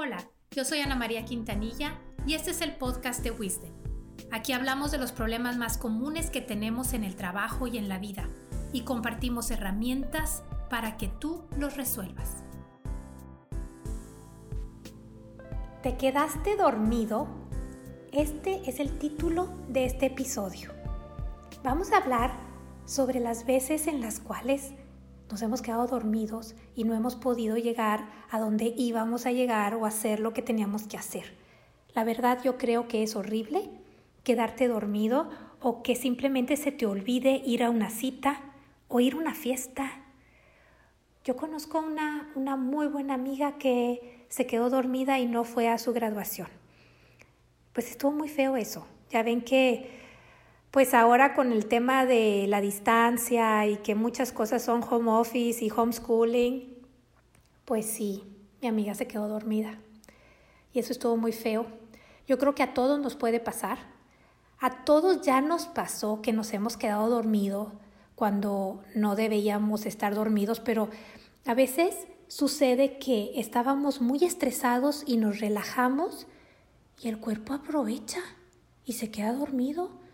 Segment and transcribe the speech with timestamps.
[0.00, 3.72] Hola, yo soy Ana María Quintanilla y este es el podcast de Wisdom.
[4.30, 7.98] Aquí hablamos de los problemas más comunes que tenemos en el trabajo y en la
[7.98, 8.28] vida
[8.72, 12.44] y compartimos herramientas para que tú los resuelvas.
[15.82, 17.26] ¿Te quedaste dormido?
[18.12, 20.70] Este es el título de este episodio.
[21.64, 22.30] Vamos a hablar
[22.84, 24.74] sobre las veces en las cuales
[25.30, 29.86] nos hemos quedado dormidos y no hemos podido llegar a donde íbamos a llegar o
[29.86, 31.34] hacer lo que teníamos que hacer.
[31.94, 33.70] La verdad yo creo que es horrible
[34.24, 35.28] quedarte dormido
[35.60, 38.40] o que simplemente se te olvide ir a una cita
[38.88, 39.90] o ir a una fiesta.
[41.24, 45.78] Yo conozco una, una muy buena amiga que se quedó dormida y no fue a
[45.78, 46.48] su graduación.
[47.72, 48.86] Pues estuvo muy feo eso.
[49.10, 50.07] Ya ven que
[50.70, 55.64] pues ahora con el tema de la distancia y que muchas cosas son home office
[55.64, 56.76] y homeschooling,
[57.64, 58.24] pues sí,
[58.60, 59.78] mi amiga se quedó dormida.
[60.72, 61.66] Y eso estuvo muy feo.
[62.26, 63.78] Yo creo que a todos nos puede pasar.
[64.60, 67.68] A todos ya nos pasó que nos hemos quedado dormidos
[68.14, 70.90] cuando no debíamos estar dormidos, pero
[71.46, 71.94] a veces
[72.26, 76.26] sucede que estábamos muy estresados y nos relajamos
[77.00, 78.20] y el cuerpo aprovecha
[78.84, 80.07] y se queda dormido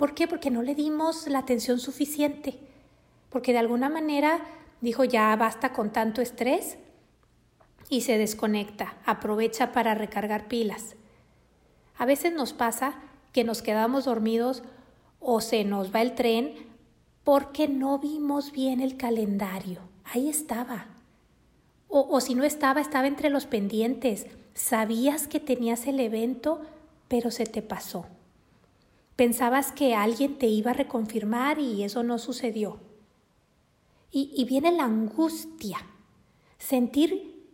[0.00, 0.26] ¿Por qué?
[0.26, 2.58] Porque no le dimos la atención suficiente.
[3.28, 4.40] Porque de alguna manera
[4.80, 6.78] dijo ya basta con tanto estrés
[7.90, 10.96] y se desconecta, aprovecha para recargar pilas.
[11.98, 12.94] A veces nos pasa
[13.34, 14.62] que nos quedamos dormidos
[15.20, 16.54] o se nos va el tren
[17.22, 19.80] porque no vimos bien el calendario.
[20.04, 20.86] Ahí estaba.
[21.88, 24.28] O, o, si no estaba, estaba entre los pendientes.
[24.54, 26.62] Sabías que tenías el evento,
[27.06, 28.06] pero se te pasó.
[29.20, 32.80] Pensabas que alguien te iba a reconfirmar y eso no sucedió.
[34.10, 35.76] Y, viene la angustia,
[36.56, 37.46] sentir,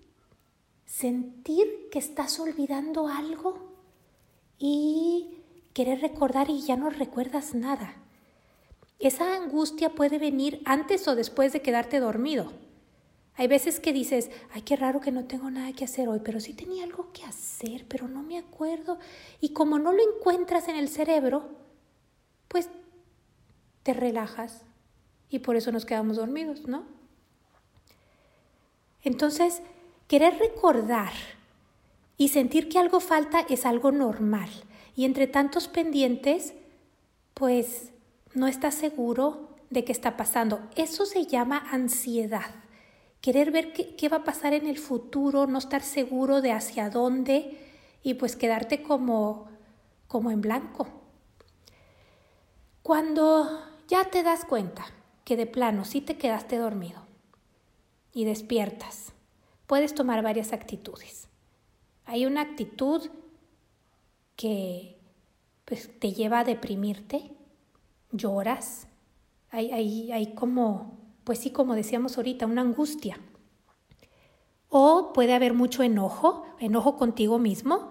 [0.84, 3.74] sentir que estás olvidando algo
[4.60, 5.38] y
[5.72, 7.96] querer recordar y ya no recuerdas nada.
[9.00, 12.52] Esa angustia puede venir antes o después de quedarte dormido.
[13.38, 16.40] Hay veces que dices, ay, qué raro que no tengo nada que hacer hoy, pero
[16.40, 18.98] sí tenía algo que hacer, pero no me acuerdo.
[19.40, 21.50] Y como no lo encuentras en el cerebro,
[22.48, 22.70] pues
[23.82, 24.62] te relajas
[25.28, 26.84] y por eso nos quedamos dormidos, ¿no?
[29.04, 29.60] Entonces,
[30.08, 31.12] querer recordar
[32.16, 34.48] y sentir que algo falta es algo normal.
[34.96, 36.54] Y entre tantos pendientes,
[37.34, 37.92] pues
[38.32, 40.60] no estás seguro de qué está pasando.
[40.74, 42.65] Eso se llama ansiedad
[43.26, 47.58] querer ver qué, va a pasar en el futuro, no estar seguro de hacia dónde
[48.04, 49.48] y pues quedarte como,
[50.06, 50.86] como en blanco.
[52.84, 54.86] Cuando ya te das cuenta
[55.24, 57.02] que de plano sí te quedaste dormido
[58.12, 59.12] y despiertas,
[59.66, 61.26] puedes tomar varias actitudes.
[62.04, 63.10] Hay una actitud
[64.36, 65.00] que
[65.64, 67.32] pues, te lleva a deprimirte,
[68.12, 68.86] lloras,
[69.50, 73.18] hay, hay, hay como pues sí, como decíamos ahorita, una angustia.
[74.68, 77.90] O puede haber mucho enojo, enojo contigo mismo,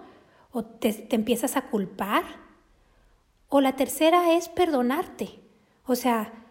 [0.52, 2.24] o te, empiezas a culpar.
[3.50, 5.38] O la tercera es perdonarte,
[5.84, 6.46] o sea,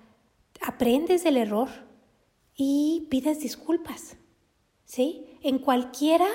[0.62, 1.70] aprendes del error
[2.56, 4.18] y pides disculpas.
[4.84, 5.40] ¿Sí?
[5.42, 6.28] En cualquiera,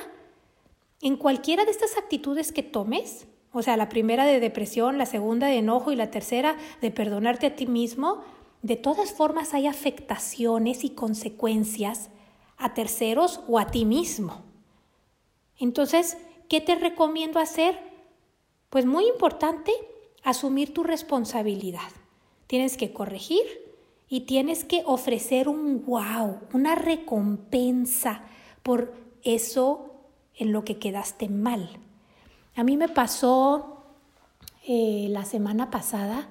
[1.00, 5.46] en cualquiera de estas actitudes que tomes, o sea, la primera de depresión, la segunda
[5.46, 8.24] de enojo y la tercera de perdonarte a ti mismo,
[8.62, 12.10] de todas formas hay afectaciones y consecuencias
[12.56, 14.42] a terceros o a ti mismo.
[15.58, 17.78] Entonces, ¿qué te recomiendo hacer?
[18.68, 19.72] Pues muy importante,
[20.22, 21.90] asumir tu responsabilidad.
[22.46, 23.42] Tienes que corregir
[24.08, 28.22] y tienes que ofrecer un wow, una recompensa
[28.62, 28.92] por
[29.22, 29.94] eso
[30.34, 31.70] en lo que quedaste mal.
[32.56, 33.84] A mí me pasó
[34.66, 36.28] eh, la semana pasada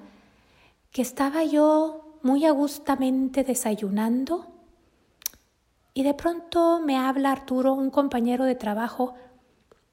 [0.92, 4.50] que estaba yo muy agustamente desayunando
[5.94, 9.14] y de pronto me habla Arturo, un compañero de trabajo,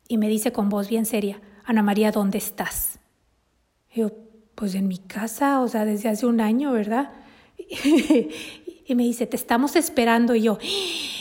[0.08, 3.00] y me dice con voz bien seria, Ana María, ¿dónde estás?
[3.94, 4.12] Yo,
[4.56, 7.12] pues en mi casa, o sea, desde hace un año, ¿verdad?
[7.58, 10.34] y me dice, te estamos esperando.
[10.36, 10.60] Y yo,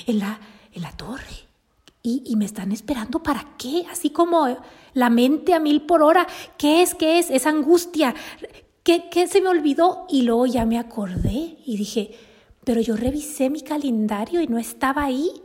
[0.07, 0.39] en la,
[0.73, 1.47] en la torre.
[2.03, 3.85] Y, y, me están esperando para qué?
[3.91, 4.57] Así como
[4.93, 6.29] la mente a mil por hora.
[6.57, 6.95] ¿Qué es?
[6.95, 7.31] ¿Qué es?
[7.31, 8.15] Esa angustia.
[8.87, 10.07] ¿Qué, se me olvidó?
[10.09, 12.13] Y luego ya me acordé y dije,
[12.63, 15.43] pero yo revisé mi calendario y no estaba ahí.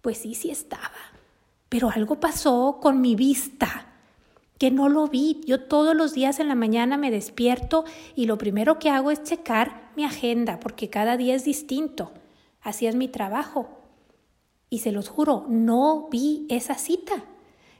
[0.00, 0.90] Pues sí, sí estaba.
[1.68, 3.92] Pero algo pasó con mi vista,
[4.56, 5.42] que no lo vi.
[5.46, 9.22] Yo todos los días en la mañana me despierto y lo primero que hago es
[9.22, 12.10] checar mi agenda, porque cada día es distinto.
[12.62, 13.68] Así es mi trabajo.
[14.70, 17.22] Y se los juro, no vi esa cita.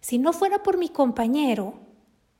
[0.02, 1.85] Si no fuera por mi compañero,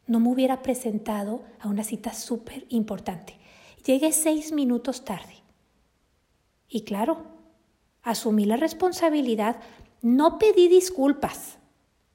[0.07, 3.39] no me hubiera presentado a una cita súper importante.
[3.85, 5.35] Llegué seis minutos tarde.
[6.69, 7.25] Y claro,
[8.03, 9.61] asumí la responsabilidad,
[10.03, 11.59] no pedí disculpas,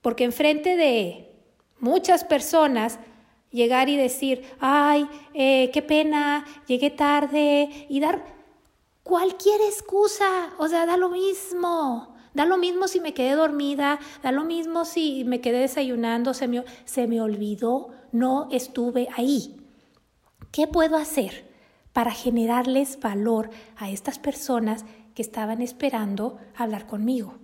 [0.02, 1.32] porque enfrente de
[1.80, 3.00] muchas personas
[3.52, 8.24] llegar y decir, ay, eh, qué pena, llegué tarde, y dar
[9.04, 12.11] cualquier excusa, o sea, da lo mismo.
[12.34, 16.48] Da lo mismo si me quedé dormida, da lo mismo si me quedé desayunando, se
[16.48, 19.58] me, se me olvidó, no estuve ahí.
[20.52, 21.50] ¿Qué puedo hacer
[21.94, 27.38] para generarles valor a estas personas que estaban esperando hablar conmigo?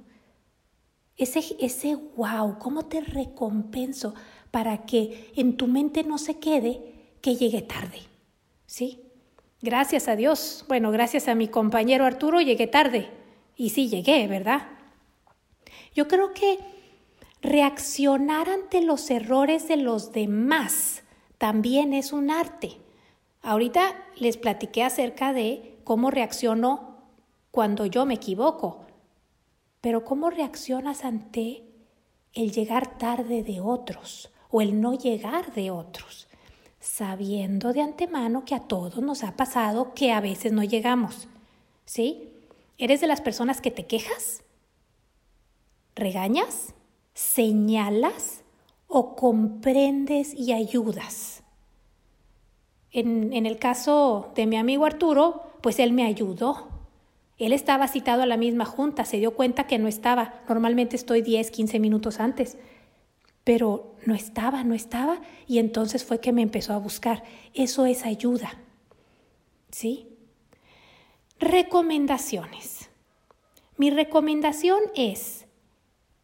[1.18, 4.13] Ese, ese wow, ¿cómo te recompenso
[4.51, 8.00] para que en tu mente no se quede que llegué tarde?
[8.66, 9.01] ¿Sí?
[9.62, 13.10] Gracias a Dios, bueno, gracias a mi compañero Arturo llegué tarde.
[13.56, 14.76] Y sí llegué, ¿verdad?
[15.97, 16.59] Yo creo que
[17.41, 21.01] reaccionar ante los errores de los demás
[21.39, 22.77] también es un arte.
[23.41, 26.99] Ahorita les platiqué acerca de cómo reacciono
[27.49, 28.85] cuando yo me equivoco,
[29.81, 31.63] pero cómo reaccionas ante
[32.33, 36.27] el llegar tarde de otros o el no llegar de otros,
[36.79, 41.27] sabiendo de antemano que a todos nos ha pasado que a veces no llegamos.
[41.85, 42.29] ¿Sí?
[42.77, 44.44] ¿Eres de las personas que te quejas?
[45.97, 46.75] ¿Regañas?
[47.13, 48.44] ¿Señalas?
[48.88, 51.44] ¿O comprendes y ayudas?
[52.91, 56.69] En, en, el caso de mi amigo Arturo, pues él me ayudó.
[57.39, 60.35] Él estaba citado a la misma junta, se dio cuenta que no estaba.
[60.47, 62.57] Normalmente estoy 10, 15 minutos antes.
[63.44, 65.19] Pero no estaba, no estaba.
[65.47, 67.23] Y entonces fue que me empezó a buscar.
[67.55, 68.59] Eso es ayuda.
[69.71, 70.07] ¿Sí?
[71.39, 72.89] Recomendaciones.
[73.77, 75.46] Mi recomendación es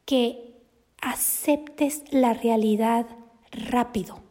[0.06, 0.54] que
[1.02, 3.08] aceptes la realidad
[3.52, 4.22] rápido.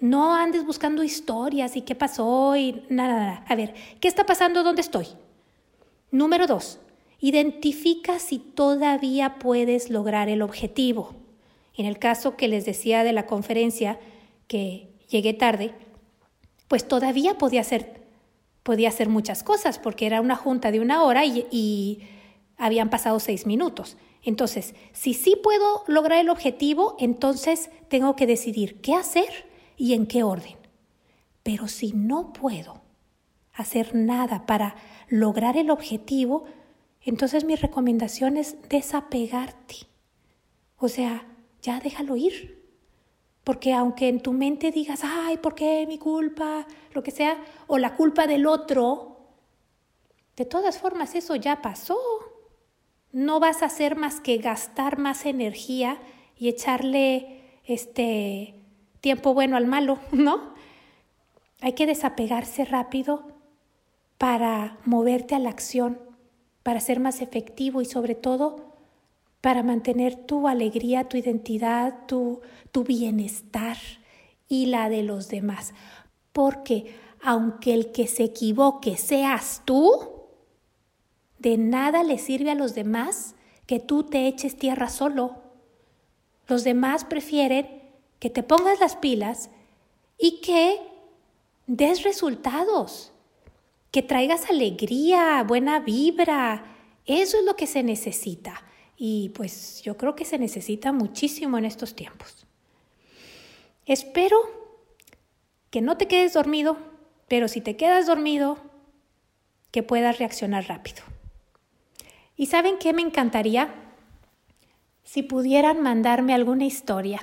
[0.00, 3.44] No andes buscando historias y qué pasó y nada, nada.
[3.48, 4.62] A ver, ¿qué está pasando?
[4.62, 5.06] ¿Dónde estoy?
[6.10, 6.78] Número dos,
[7.20, 11.14] identifica si todavía puedes lograr el objetivo.
[11.76, 13.98] En el caso que les decía de la conferencia,
[14.46, 15.72] que llegué tarde,
[16.68, 18.02] pues todavía podía hacer,
[18.62, 22.02] podía hacer muchas cosas, porque era una junta de una hora y, y
[22.56, 23.96] habían pasado seis minutos.
[24.24, 30.06] Entonces, si sí puedo lograr el objetivo, entonces tengo que decidir qué hacer y en
[30.06, 30.56] qué orden.
[31.42, 32.80] Pero si no puedo
[33.52, 34.76] hacer nada para
[35.08, 36.44] lograr el objetivo,
[37.02, 39.76] entonces mi recomendación es desapegarte.
[40.78, 41.26] O sea,
[41.60, 42.64] ya déjalo ir.
[43.44, 46.66] Porque aunque en tu mente digas, ay, ¿por qué mi culpa?
[46.94, 49.18] Lo que sea, o la culpa del otro,
[50.34, 51.98] de todas formas eso ya pasó
[53.14, 55.98] no vas a hacer más que gastar más energía
[56.36, 58.56] y echarle este
[59.00, 60.52] tiempo bueno al malo, ¿no?
[61.60, 63.28] Hay que desapegarse rápido
[64.18, 65.98] para moverte a la acción,
[66.64, 68.74] para ser más efectivo y sobre todo
[69.40, 72.40] para mantener tu alegría, tu identidad, tu,
[72.72, 73.76] tu bienestar
[74.48, 75.72] y la de los demás.
[76.32, 80.13] Porque aunque el que se equivoque seas tú,
[81.44, 83.34] de nada le sirve a los demás
[83.66, 85.36] que tú te eches tierra solo.
[86.48, 87.82] Los demás prefieren
[88.18, 89.50] que te pongas las pilas
[90.18, 90.80] y que
[91.66, 93.12] des resultados,
[93.90, 96.64] que traigas alegría, buena vibra.
[97.04, 98.64] Eso es lo que se necesita.
[98.96, 102.46] Y pues yo creo que se necesita muchísimo en estos tiempos.
[103.84, 104.38] Espero
[105.68, 106.78] que no te quedes dormido,
[107.28, 108.56] pero si te quedas dormido,
[109.70, 111.02] que puedas reaccionar rápido.
[112.36, 113.68] ¿Y saben qué me encantaría?
[115.04, 117.20] Si pudieran mandarme alguna historia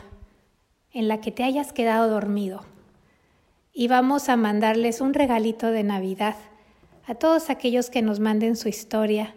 [0.94, 2.62] en la que te hayas quedado dormido.
[3.74, 6.36] Y vamos a mandarles un regalito de Navidad
[7.06, 9.34] a todos aquellos que nos manden su historia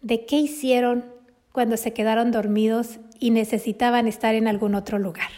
[0.00, 1.04] de qué hicieron
[1.52, 5.30] cuando se quedaron dormidos y necesitaban estar en algún otro lugar.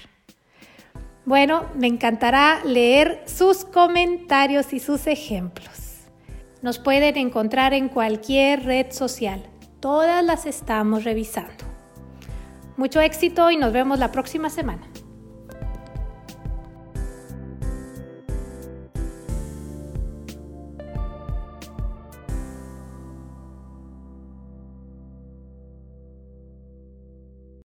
[1.24, 5.89] Bueno, me encantará leer sus comentarios y sus ejemplos.
[6.62, 9.42] Nos pueden encontrar en cualquier red social.
[9.80, 11.64] Todas las estamos revisando.
[12.76, 14.86] Mucho éxito y nos vemos la próxima semana.